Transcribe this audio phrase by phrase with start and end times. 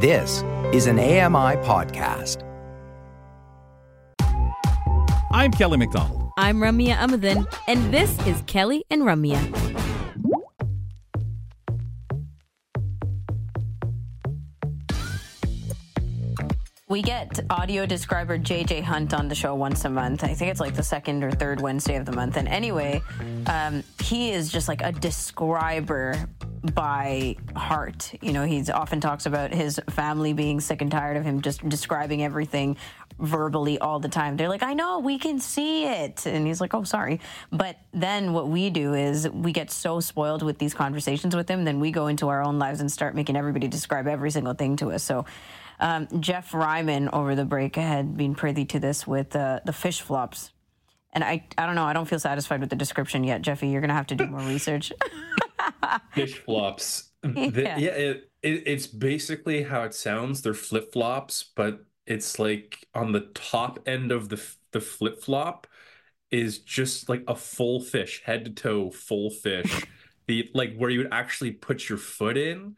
[0.00, 2.44] This is an AMI podcast.
[5.32, 6.30] I'm Kelly McDonald.
[6.38, 9.42] I'm Ramya Amuthan, and this is Kelly and Ramya.
[16.88, 20.22] We get audio describer JJ Hunt on the show once a month.
[20.22, 22.36] I think it's like the second or third Wednesday of the month.
[22.36, 23.02] And anyway,
[23.48, 26.28] um, he is just like a describer
[26.62, 28.14] by heart.
[28.20, 31.66] You know, he often talks about his family being sick and tired of him just
[31.68, 32.76] describing everything
[33.18, 34.36] verbally all the time.
[34.36, 36.26] They're like, I know, we can see it.
[36.26, 37.20] And he's like, oh, sorry.
[37.50, 41.64] But then what we do is we get so spoiled with these conversations with him,
[41.64, 44.76] then we go into our own lives and start making everybody describe every single thing
[44.76, 45.02] to us.
[45.02, 45.24] So,
[45.80, 50.00] um, Jeff Ryman over the break had been privy to this with uh, the fish
[50.00, 50.52] flops.
[51.12, 53.68] And I, I don't know, I don't feel satisfied with the description yet, Jeffy.
[53.68, 54.92] You're going to have to do more research.
[56.14, 57.04] fish flops.
[57.24, 57.50] Yeah.
[57.50, 60.40] The- yeah it, it, it's basically how it sounds.
[60.40, 65.66] They're flip flops, but it's like on the top end of the the flip flop
[66.30, 69.84] is just like a full fish, head to toe, full fish.
[70.28, 72.76] the like where you would actually put your foot in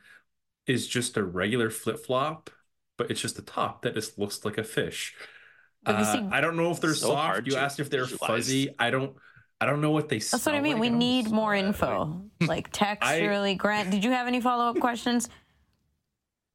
[0.67, 2.49] is just a regular flip flop,
[2.97, 5.15] but it's just the top that just looks like a fish.
[5.83, 7.47] But you Uh, see- I don't know if they're So soft.
[7.47, 8.27] You asked if they're visualize.
[8.29, 8.75] fuzzy.
[8.79, 9.15] I don't.
[9.63, 10.19] I don't know what they.
[10.19, 10.79] That's what I mean.
[10.79, 13.57] we need more info, like texturally.
[13.59, 15.29] Grant, did you have any follow up questions?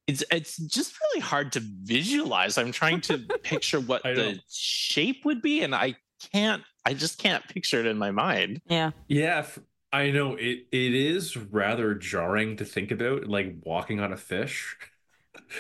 [0.08, 2.58] It's it's just really hard to visualize.
[2.58, 5.96] I'm trying to picture what the shape would be, and I
[6.32, 6.64] can't.
[6.86, 8.62] I just can't picture it in my mind.
[8.68, 8.92] Yeah.
[9.08, 9.58] Yeah, f-
[9.92, 10.68] I know it.
[10.72, 14.78] It is rather jarring to think about, like walking on a fish.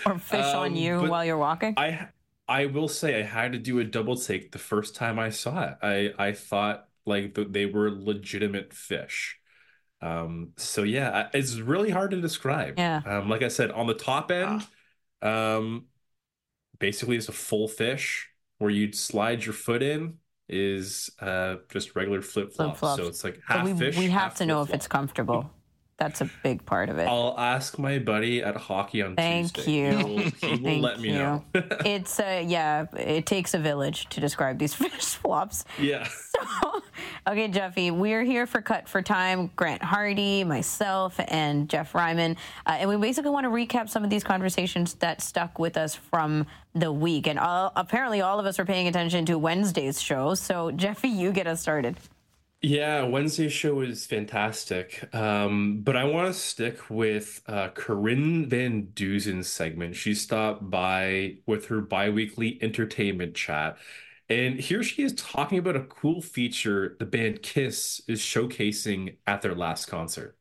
[0.05, 1.73] Or fish on Um, you while you're walking?
[1.77, 2.09] I
[2.48, 5.64] I will say I had to do a double take the first time I saw
[5.70, 5.78] it.
[5.82, 9.40] I I thought like th- they were legitimate fish.
[10.02, 10.54] Um.
[10.58, 12.80] So yeah, it's really hard to describe.
[12.80, 13.02] Yeah.
[13.06, 13.30] Um.
[13.30, 14.68] Like I said, on the top end,
[15.22, 15.88] um,
[16.80, 18.30] basically it's a full fish
[18.60, 22.80] where you'd slide your foot in is uh just regular flip flops.
[22.80, 22.95] Flip-flops.
[22.95, 23.98] So it's like But half we, fish.
[23.98, 24.76] we have to know if flip-flop.
[24.76, 25.55] it's comfortable.
[25.98, 27.08] That's a big part of it.
[27.08, 29.72] I'll ask my buddy at hockey on Thank Tuesday.
[29.72, 29.98] you.
[29.98, 31.16] He will, he will Thank let me you.
[31.16, 31.45] know.
[31.86, 35.64] it's uh yeah, it takes a village to describe these fish flops.
[35.80, 36.05] yeah.
[36.08, 36.82] So,
[37.30, 39.52] okay, Jeffy, we're here for Cut for Time.
[39.55, 42.36] Grant Hardy, myself, and Jeff Ryman.
[42.66, 45.95] Uh, and we basically want to recap some of these conversations that stuck with us
[45.95, 47.26] from the week.
[47.28, 50.34] And all, apparently, all of us are paying attention to Wednesday's show.
[50.36, 51.95] So, Jeffy, you get us started.
[52.67, 55.08] Yeah, Wednesday's show is fantastic.
[55.14, 59.95] Um, but I want to stick with uh, Corinne Van Duzen's segment.
[59.95, 63.77] She stopped by with her biweekly entertainment chat.
[64.30, 69.43] And here she is talking about a cool feature the band Kiss is showcasing at
[69.43, 70.36] their last concert.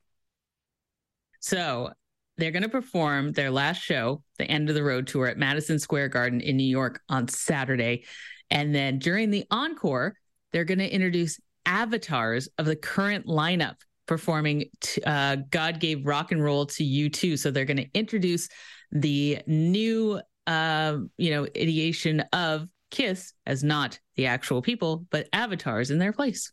[1.41, 1.91] So
[2.39, 5.79] they're going to perform their last show, the end of the road tour at Madison
[5.79, 8.07] Square Garden in New York on Saturday.
[8.49, 10.17] And then during the encore,
[10.53, 13.77] they're going to introduce avatars of the current lineup
[14.07, 17.37] performing t- uh, God Gave Rock and Roll to You Too.
[17.37, 18.49] So they're going to introduce
[18.93, 25.91] the new, uh, you know, ideation of Kiss as not the actual people, but avatars
[25.91, 26.53] in their place.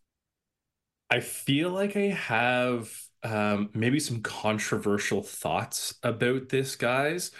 [1.09, 2.89] I feel like I have
[3.23, 7.31] um, maybe some controversial thoughts about this, guys.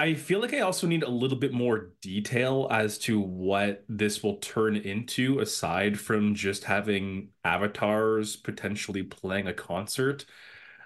[0.00, 4.22] I feel like I also need a little bit more detail as to what this
[4.22, 10.24] will turn into, aside from just having avatars potentially playing a concert.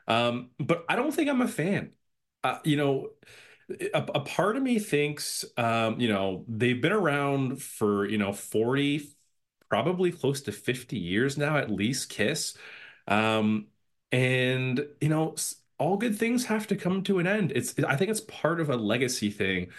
[0.09, 1.93] Um, but I don't think I'm a fan.
[2.45, 3.11] Uh, you know,
[3.71, 8.33] a, a part of me thinks, um, you know, they've been around for, you know,
[8.33, 9.11] 40,
[9.71, 12.57] probably close to 50 years now, at least Kiss.
[13.09, 13.69] Um,
[14.13, 15.37] and, you know,
[15.79, 17.53] all good things have to come to an end.
[17.55, 19.71] It's, I think it's part of a legacy thing.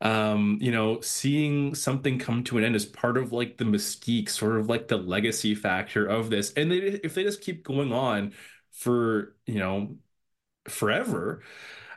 [0.00, 4.28] Um, you know, seeing something come to an end is part of like the mystique,
[4.28, 6.52] sort of like the legacy factor of this.
[6.54, 8.34] And they, if they just keep going on
[8.72, 9.96] for, you know,
[10.68, 11.42] forever,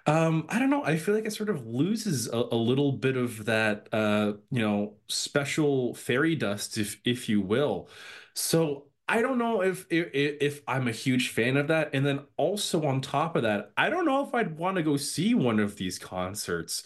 [0.05, 0.83] um, I don't know.
[0.85, 4.61] I feel like it sort of loses a, a little bit of that, uh, you
[4.61, 7.89] know, special fairy dust, if if you will.
[8.33, 11.91] So I don't know if if, if I'm a huge fan of that.
[11.93, 14.97] And then also on top of that, I don't know if I'd want to go
[14.97, 16.83] see one of these concerts.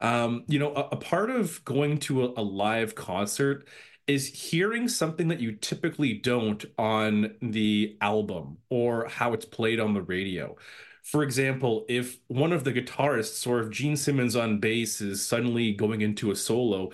[0.00, 3.68] Um, you know, a, a part of going to a, a live concert
[4.06, 9.94] is hearing something that you typically don't on the album or how it's played on
[9.94, 10.56] the radio.
[11.02, 15.72] For example, if one of the guitarists or if Gene Simmons on bass is suddenly
[15.72, 16.90] going into a solo,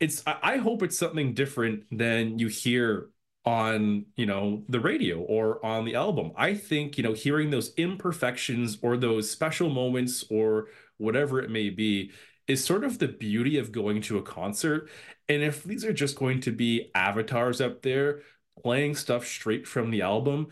[0.00, 3.08] it's I I hope it's something different than you hear
[3.44, 6.32] on, you know, the radio or on the album.
[6.36, 10.68] I think, you know, hearing those imperfections or those special moments or
[10.98, 12.12] whatever it may be,
[12.46, 14.88] is sort of the beauty of going to a concert.
[15.28, 18.22] And if these are just going to be avatars up there
[18.62, 20.48] playing stuff straight from the album,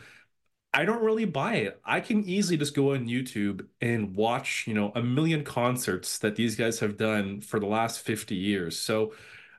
[0.73, 1.81] I don't really buy it.
[1.85, 6.37] I can easily just go on YouTube and watch, you know, a million concerts that
[6.37, 8.79] these guys have done for the last 50 years.
[8.79, 9.13] So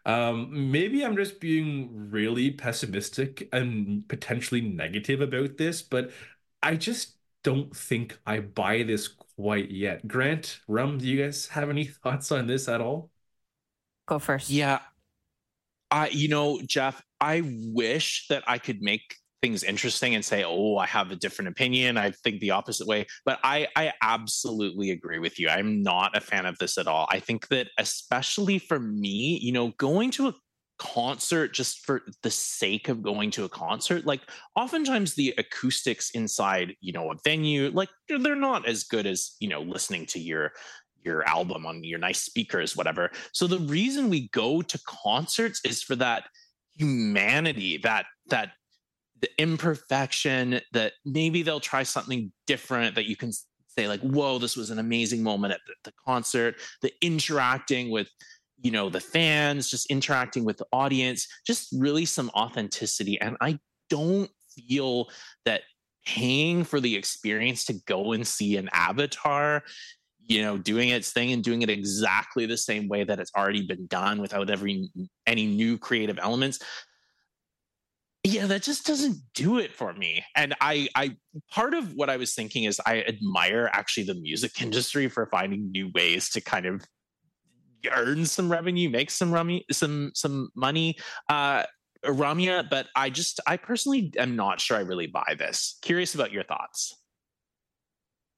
[0.06, 6.12] um, maybe I'm just being really pessimistic and potentially negative about this, but
[6.64, 10.08] I just don't think I buy this quite yet.
[10.08, 13.10] Grant, Rum, do you guys have any thoughts on this at all?
[14.08, 14.50] Go first.
[14.50, 14.80] Yeah.
[15.90, 20.78] I, you know, Jeff, I wish that I could make things interesting and say, "Oh,
[20.78, 21.98] I have a different opinion.
[21.98, 25.50] I think the opposite way." But I I absolutely agree with you.
[25.50, 27.08] I'm not a fan of this at all.
[27.10, 30.34] I think that especially for me, you know, going to a
[30.82, 34.22] concert just for the sake of going to a concert like
[34.56, 39.48] oftentimes the acoustics inside you know a venue like they're not as good as you
[39.48, 40.52] know listening to your
[41.04, 45.84] your album on your nice speakers whatever so the reason we go to concerts is
[45.84, 46.24] for that
[46.76, 48.54] humanity that that
[49.22, 53.32] the imperfection that maybe they'll try something different that you can
[53.68, 56.56] say like whoa this was an amazing moment at the, concert.
[56.82, 58.10] The interacting with
[58.62, 63.58] you know the fans just interacting with the audience just really some authenticity and i
[63.90, 65.10] don't feel
[65.46, 65.62] that
[66.06, 69.64] paying for the experience to go and see an avatar
[70.20, 73.66] you know doing its thing and doing it exactly the same way that it's already
[73.66, 74.90] been done without every
[75.26, 76.60] any new creative elements
[78.24, 80.24] yeah that just doesn't do it for me.
[80.36, 81.16] And i i
[81.50, 85.72] part of what i was thinking is i admire actually the music industry for finding
[85.72, 86.86] new ways to kind of
[87.92, 90.98] earn some revenue make some rummy some some money.
[91.30, 91.64] Uh
[92.04, 95.78] ramya but i just i personally am not sure i really buy this.
[95.82, 96.96] Curious about your thoughts.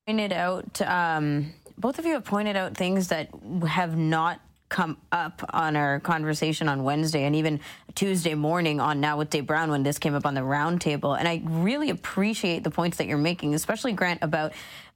[0.05, 3.29] Pointed out um both of you have pointed out things that
[3.67, 4.39] have not
[4.73, 7.59] come up on our conversation on Wednesday and even
[7.93, 11.15] Tuesday morning on Now with Dave Brown when this came up on the roundtable.
[11.17, 14.51] And I really appreciate the points that you're making, especially Grant about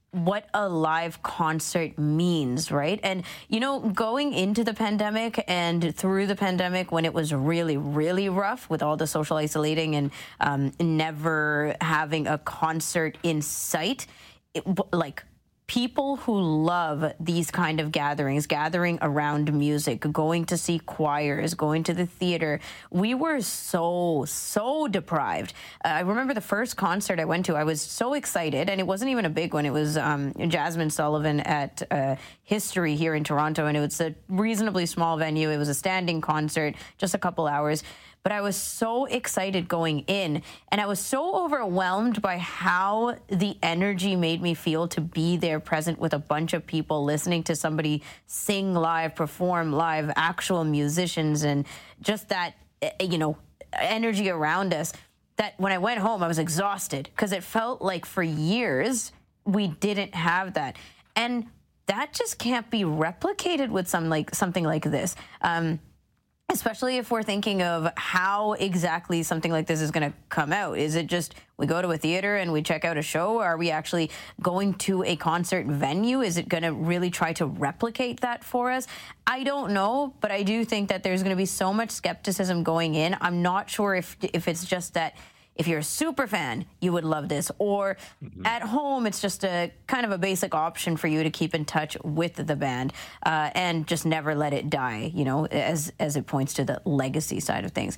[0.10, 3.00] what a live concert means, right?
[3.04, 7.78] And, you know, going into the pandemic and through the pandemic when it was really,
[7.78, 10.10] really rough with all the social isolating and
[10.40, 14.08] um, never having a concert in sight,
[14.56, 15.24] it, like
[15.68, 21.84] people who love these kind of gatherings, gathering around music, going to see choirs, going
[21.84, 25.54] to the theater, we were so, so deprived.
[25.84, 28.88] Uh, I remember the first concert I went to, I was so excited, and it
[28.88, 29.66] wasn't even a big one.
[29.66, 34.16] It was um, Jazmine Sullivan at uh, History here in Toronto, and it was a
[34.30, 35.50] reasonably small venue.
[35.50, 37.84] It was a standing concert, just a couple hours
[38.28, 43.58] but I was so excited going in and I was so overwhelmed by how the
[43.64, 47.56] energy made me feel to be there present with a bunch of people listening to
[47.56, 51.66] somebody sing live, perform live, actual musicians and
[52.02, 53.38] just that eh, you know
[53.72, 54.92] energy around us
[55.38, 59.14] that when I went home I was exhausted because it felt like for years
[59.46, 60.76] we didn't have that.
[61.16, 61.46] And
[61.86, 65.16] that just can't be replicated with some like something like this.
[65.42, 65.80] Um,
[66.50, 70.78] especially if we're thinking of how exactly something like this is going to come out.
[70.78, 73.40] Is it just we go to a theater and we check out a show?
[73.40, 74.10] Are we actually
[74.42, 76.22] going to a concert venue?
[76.22, 78.88] Is it going to really try to replicate that for us?
[79.26, 82.64] I don't know, but I do think that there's going to be so much skepticism
[82.64, 83.18] going in.
[83.20, 85.18] I'm not sure if if it's just that
[85.58, 87.52] if you're a super fan, you would love this.
[87.58, 88.46] Or mm-hmm.
[88.46, 91.66] at home, it's just a kind of a basic option for you to keep in
[91.66, 92.94] touch with the band
[93.26, 95.12] uh, and just never let it die.
[95.14, 97.98] You know, as as it points to the legacy side of things.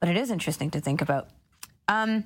[0.00, 1.28] But it is interesting to think about.
[1.88, 2.24] Um,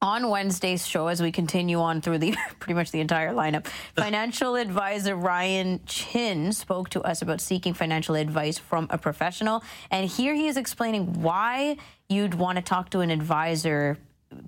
[0.00, 3.66] on Wednesday's show, as we continue on through the pretty much the entire lineup,
[3.96, 9.62] financial advisor Ryan Chin spoke to us about seeking financial advice from a professional.
[9.90, 13.98] And here he is explaining why you'd want to talk to an advisor,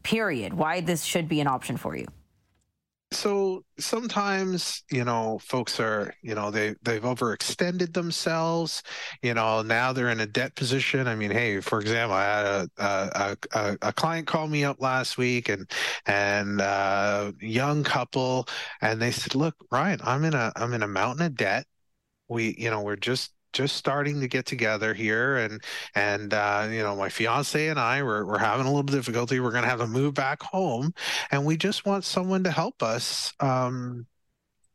[0.02, 2.06] period, why this should be an option for you?
[3.12, 8.84] So sometimes you know folks are you know they they've overextended themselves
[9.20, 11.08] you know now they're in a debt position.
[11.08, 14.80] I mean hey for example i had a a, a, a client call me up
[14.80, 15.68] last week and
[16.06, 18.46] and uh young couple
[18.80, 21.66] and they said look ryan i'm in a i'm in a mountain of debt.
[22.28, 25.62] We you know we're just just starting to get together here and
[25.94, 29.50] and uh, you know my fiance and i we're, we're having a little difficulty we're
[29.50, 30.92] going to have to move back home
[31.30, 34.06] and we just want someone to help us um,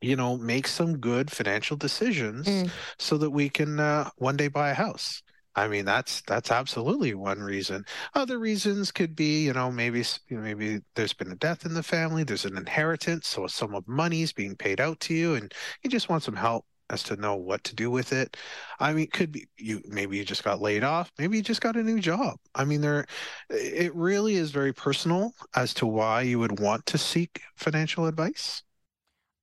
[0.02, 2.70] you know make some good financial decisions mm.
[3.00, 5.22] so that we can uh, one day buy a house
[5.56, 7.86] I mean, that's that's absolutely one reason.
[8.14, 12.24] Other reasons could be, you know, maybe maybe there's been a death in the family,
[12.24, 15.54] there's an inheritance, so a sum of money is being paid out to you, and
[15.82, 18.38] you just want some help as to know what to do with it.
[18.80, 21.76] I mean, could be you maybe you just got laid off, maybe you just got
[21.76, 22.38] a new job.
[22.54, 23.06] I mean, there
[23.50, 28.64] it really is very personal as to why you would want to seek financial advice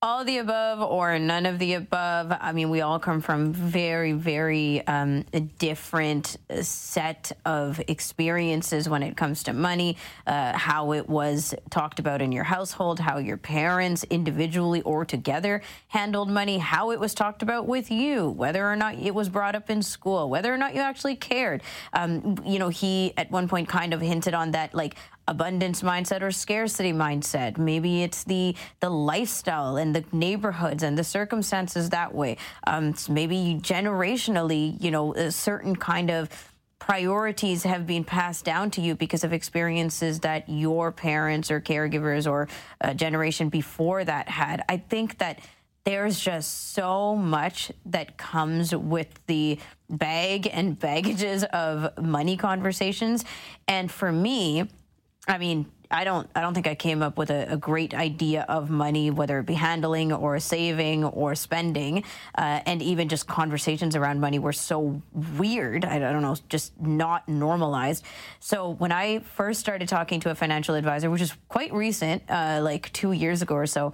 [0.04, 2.32] all the above or none of the above.
[2.40, 5.22] I mean, we all come from very, very um,
[5.60, 12.20] different set of experiences when it comes to money, uh, how it was talked about
[12.20, 17.40] in your household, how your parents individually or together handled money, how it was talked
[17.40, 20.74] about with you, whether or not it was brought up in school, whether or not
[20.74, 21.62] you actually cared.
[21.92, 24.96] Um, you know, he at one point kind of hinted on that, like,
[25.28, 27.58] abundance mindset or scarcity mindset.
[27.58, 32.36] Maybe it's the the lifestyle and the neighborhoods and the circumstances that way.
[32.66, 36.28] Um, maybe generationally, you know, a certain kind of
[36.78, 42.28] priorities have been passed down to you because of experiences that your parents or caregivers
[42.28, 42.48] or
[42.80, 44.64] a generation before that had.
[44.68, 45.38] I think that
[45.84, 49.58] there's just so much that comes with the
[49.90, 53.24] bag and baggages of money conversations.
[53.68, 54.68] And for me,
[55.28, 58.44] I mean, I don't I don't think I came up with a, a, great idea
[58.48, 62.04] of money, whether it be handling or saving or spending,
[62.36, 65.84] uh, and even just conversations around money were so weird.
[65.84, 68.04] I, I don't know, just not normalized.
[68.40, 72.60] So when I first started talking to a financial advisor, which is quite recent, uh,
[72.62, 73.92] like two years ago or so,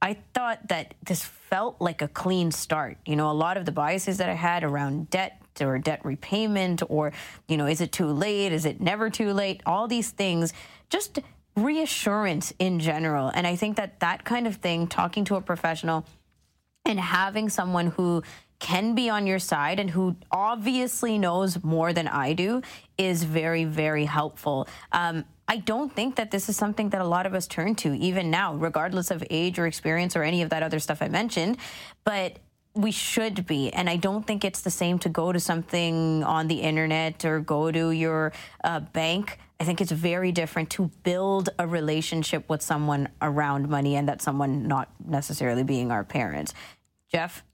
[0.00, 2.96] I thought that this felt like a clean start.
[3.04, 6.82] You know, a lot of the biases that I had around debt or debt repayment
[6.88, 7.12] or,
[7.48, 8.52] you know, is it too late?
[8.52, 9.62] Is it never too late?
[9.66, 10.52] All these things,
[10.88, 11.20] just
[11.56, 13.28] reassurance in general.
[13.28, 16.04] And I think that that kind of thing, talking to a professional
[16.84, 18.22] and having someone who
[18.58, 22.62] can be on your side and who obviously knows more than I do
[22.98, 24.68] is very, very helpful.
[24.92, 27.94] Um, I don't think that this is something that a lot of us turn to,
[27.94, 31.56] even now, regardless of age or experience or any of that other stuff I mentioned.
[32.04, 32.38] But
[32.74, 33.70] we should be.
[33.72, 37.40] And I don't think it's the same to go to something on the internet or
[37.40, 39.38] go to your uh, bank.
[39.58, 44.22] I think it's very different to build a relationship with someone around money and that
[44.22, 46.54] someone not necessarily being our parents.
[47.10, 47.44] Jeff?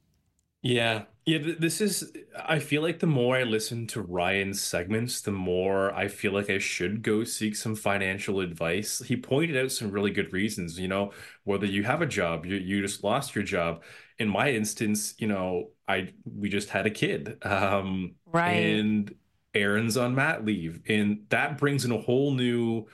[0.63, 1.05] Yeah.
[1.29, 5.93] Yeah, this is I feel like the more I listen to Ryan's segments, the more
[5.93, 9.01] I feel like I should go seek some financial advice.
[9.01, 12.57] He pointed out some really good reasons, you know, whether you have a job, you
[12.59, 13.83] you just lost your job.
[14.19, 17.45] In my instance, you know, I we just had a kid.
[17.45, 18.53] Um right.
[18.53, 19.13] and
[19.53, 22.87] Aaron's on mat leave and that brings in a whole new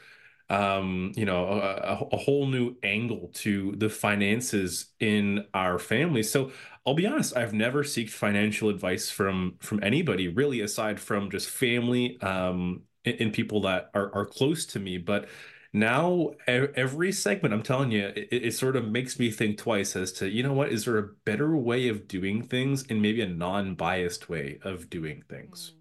[0.53, 6.23] um, you know, a, a, whole new angle to the finances in our family.
[6.23, 6.53] So
[6.87, 11.49] I'll be honest, I've never sought financial advice from from anybody really, aside from just
[11.49, 14.99] family um, and, and people that are are close to me.
[14.99, 15.29] But
[15.73, 20.13] now every segment, I'm telling you, it, it sort of makes me think twice as
[20.15, 23.27] to you know what is there a better way of doing things and maybe a
[23.27, 25.73] non-biased way of doing things.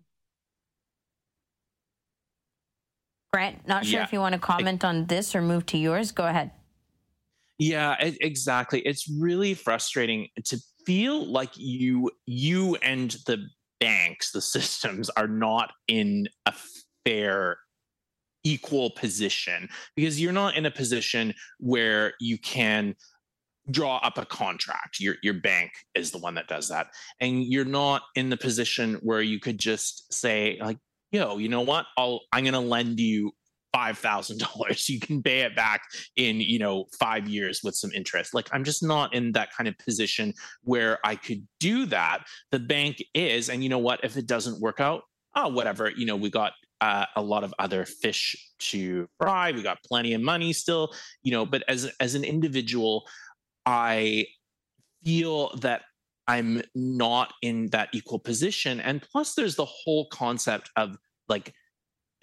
[3.33, 4.03] Grant, not sure yeah.
[4.03, 6.11] if you want to comment on this or move to yours.
[6.11, 6.51] Go ahead.
[7.57, 8.81] Yeah, exactly.
[8.81, 13.45] It's really frustrating to feel like you you and the
[13.79, 16.53] banks, the systems are not in a
[17.05, 17.57] fair
[18.43, 22.95] equal position because you're not in a position where you can
[23.69, 26.87] draw up a contract your your bank is the one that does that
[27.19, 30.79] and you're not in the position where you could just say like
[31.11, 31.85] yo, you know what?
[31.97, 33.31] I'll I'm gonna lend you
[33.73, 34.89] five thousand dollars.
[34.89, 35.81] You can pay it back
[36.15, 38.33] in you know five years with some interest.
[38.33, 42.23] Like I'm just not in that kind of position where I could do that.
[42.51, 44.03] The bank is, and you know what?
[44.03, 45.03] If it doesn't work out,
[45.35, 45.89] oh whatever.
[45.89, 49.51] You know we got uh, a lot of other fish to fry.
[49.51, 50.93] We got plenty of money still.
[51.23, 53.03] You know, but as as an individual,
[53.65, 54.25] I
[55.03, 55.83] feel that
[56.27, 58.79] I'm not in that equal position.
[58.79, 60.95] And plus, there's the whole concept of
[61.27, 61.53] like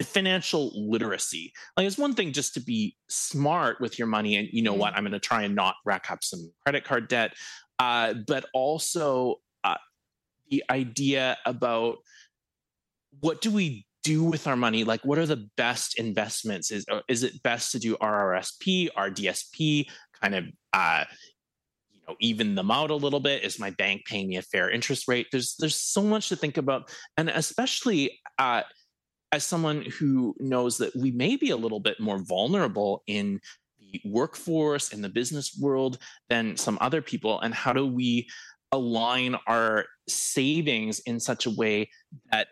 [0.01, 1.53] financial literacy.
[1.75, 4.91] Like, it's one thing just to be smart with your money, and you know what,
[4.91, 4.97] mm-hmm.
[4.97, 7.33] I'm going to try and not rack up some credit card debt,
[7.79, 9.75] uh, but also uh,
[10.49, 11.97] the idea about
[13.19, 17.01] what do we do with our money like what are the best investments is uh,
[17.09, 19.85] is it best to do rrsp rdsp
[20.21, 21.03] kind of uh,
[22.09, 23.43] know, even them out a little bit?
[23.43, 25.27] Is my bank paying me a fair interest rate?
[25.31, 28.63] There's there's so much to think about, and especially uh,
[29.31, 33.39] as someone who knows that we may be a little bit more vulnerable in
[33.79, 35.97] the workforce in the business world
[36.29, 38.27] than some other people, and how do we
[38.71, 41.89] align our savings in such a way
[42.31, 42.47] that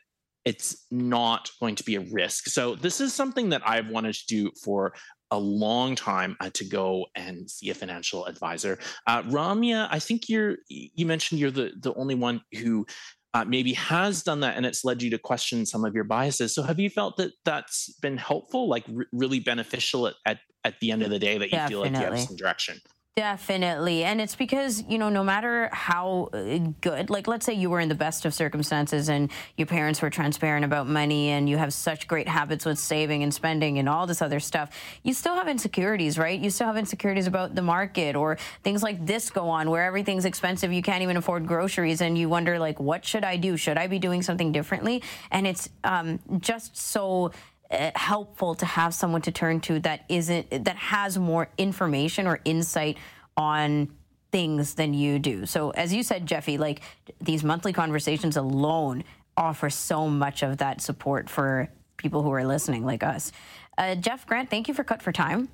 [0.46, 2.46] it's not going to be a risk.
[2.48, 4.94] So this is something that I've wanted to do for
[5.31, 8.79] a long time uh, to go and see a financial advisor.
[9.05, 12.86] Uh, Ramya, I think you're you mentioned you're the the only one who
[13.34, 16.55] uh, maybe has done that and it's led you to question some of your biases.
[16.55, 20.79] So have you felt that that's been helpful, like r- really beneficial at, at, at
[20.79, 21.89] the end of the day that you Definitely.
[21.89, 22.79] feel like you have some direction?
[23.18, 24.04] Definitely.
[24.04, 27.80] And it's because, you know, no matter how uh, good, like let's say you were
[27.80, 31.74] in the best of circumstances and your parents were transparent about money and you have
[31.74, 34.70] such great habits with saving and spending and all this other stuff,
[35.02, 36.40] you still have insecurities, right?
[36.40, 40.26] You still have insecurities about the market or things like this go on where everything's
[40.26, 43.58] expensive, you can't even afford groceries and you wonder like what should I do?
[43.58, 45.02] Should I be doing something differently?
[45.32, 47.32] And it's um, just so
[47.72, 52.98] helpful to have someone to turn to that isn't that has more information or insight
[53.36, 53.90] on
[54.32, 55.46] things than you do.
[55.46, 56.82] So as you said Jeffy, like
[57.22, 59.04] these monthly conversations alone
[59.36, 63.32] offer so much of that support for people who are listening like us.
[63.78, 65.50] Uh, Jeff Grant, thank you for cut for time.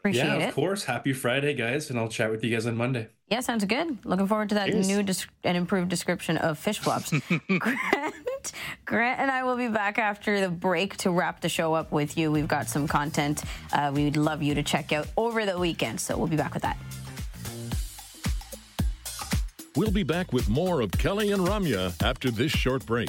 [0.00, 0.26] Appreciate it.
[0.26, 0.54] yeah, of it.
[0.54, 0.84] course.
[0.84, 3.08] Happy Friday, guys, and I'll chat with you guys on Monday.
[3.28, 4.04] Yeah, sounds good.
[4.04, 4.88] Looking forward to that Cheers.
[4.88, 7.12] new des- and improved description of fish flops.
[8.84, 12.16] Grant, and I will be back after the break to wrap the show up with
[12.16, 12.32] you.
[12.32, 16.16] We've got some content uh, we'd love you to check out over the weekend, so
[16.16, 16.76] we'll be back with that.
[19.74, 23.08] We'll be back with more of Kelly and Ramya after this short break.